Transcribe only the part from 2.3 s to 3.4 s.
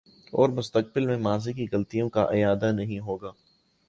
اعادہ نہیں ہو گا۔